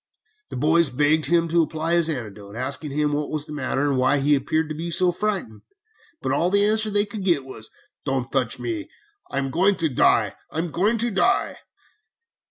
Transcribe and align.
"The 0.49 0.55
boys 0.55 0.89
begged 0.89 1.27
him 1.27 1.47
to 1.49 1.61
apply 1.61 1.93
his 1.93 2.09
antidote, 2.09 2.55
asking 2.55 2.89
him 2.89 3.13
what 3.13 3.29
was 3.29 3.45
the 3.45 3.53
matter 3.53 3.87
and 3.87 3.99
why 3.99 4.17
he 4.17 4.33
appeared 4.33 4.67
to 4.69 4.73
be 4.73 4.89
so 4.89 5.11
frightened, 5.11 5.61
but 6.23 6.31
all 6.31 6.49
the 6.49 6.65
answer 6.65 6.89
they 6.89 7.05
could 7.05 7.23
get 7.23 7.45
was, 7.45 7.69
'Don't 8.05 8.31
touch 8.31 8.57
me. 8.57 8.89
I 9.29 9.37
am 9.37 9.51
going 9.51 9.75
to 9.75 9.89
die! 9.89 10.33
I'm 10.49 10.71
going 10.71 10.97
to 10.97 11.11
die!' 11.11 11.57